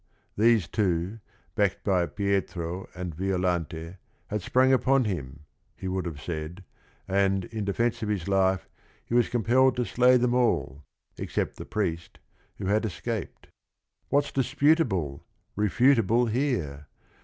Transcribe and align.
These 0.35 0.67
two, 0.67 1.19
backed 1.53 1.83
by 1.83 2.07
Pietro 2.07 2.89
and 2.95 3.13
Violante, 3.13 3.97
had 4.29 4.41
sprung 4.41 4.73
upon 4.73 5.03
him, 5.03 5.41
he 5.75 5.87
would 5.87 6.07
have 6.07 6.19
said, 6.19 6.63
and 7.07 7.45
in 7.45 7.65
defence 7.65 8.01
of 8.01 8.09
his 8.09 8.27
life 8.27 8.67
he 9.05 9.13
was 9.13 9.29
compelled 9.29 9.75
to 9.75 9.85
slay 9.85 10.17
them 10.17 10.33
all, 10.33 10.81
except 11.19 11.57
the 11.57 11.65
priest, 11.65 12.17
who 12.57 12.65
had 12.65 12.83
escaped. 12.83 13.45
"What 14.09 14.25
's 14.25 14.31
disputable, 14.31 15.23
refutable 15.55 16.31
here? 16.31 16.87